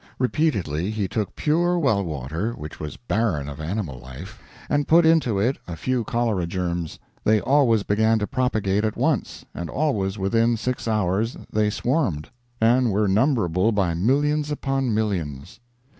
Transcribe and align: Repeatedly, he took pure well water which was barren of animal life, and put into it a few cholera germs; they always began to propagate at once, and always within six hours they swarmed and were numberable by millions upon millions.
Repeatedly, 0.17 0.89
he 0.89 1.07
took 1.07 1.35
pure 1.35 1.77
well 1.77 2.03
water 2.03 2.53
which 2.53 2.79
was 2.79 2.97
barren 2.97 3.47
of 3.47 3.61
animal 3.61 3.99
life, 3.99 4.41
and 4.67 4.87
put 4.87 5.05
into 5.05 5.37
it 5.37 5.59
a 5.67 5.75
few 5.75 6.03
cholera 6.03 6.47
germs; 6.47 6.97
they 7.23 7.39
always 7.39 7.83
began 7.83 8.17
to 8.17 8.25
propagate 8.25 8.83
at 8.83 8.97
once, 8.97 9.45
and 9.53 9.69
always 9.69 10.17
within 10.17 10.57
six 10.57 10.87
hours 10.87 11.37
they 11.53 11.69
swarmed 11.69 12.31
and 12.59 12.91
were 12.91 13.07
numberable 13.07 13.71
by 13.71 13.93
millions 13.93 14.49
upon 14.49 14.91
millions. 14.91 15.59